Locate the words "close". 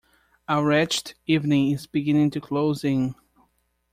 2.41-2.83